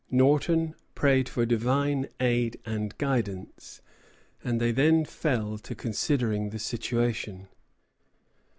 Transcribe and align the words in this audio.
Norton 0.09 0.73
prayed 0.95 1.29
for 1.29 1.45
divine 1.45 2.07
aid 2.19 2.59
and 2.65 2.97
guidance, 2.97 3.81
and 4.43 4.59
then 4.59 4.97
they 4.97 5.03
fell 5.07 5.59
to 5.59 5.75
considering 5.75 6.49
the 6.49 6.57
situation. 6.57 7.47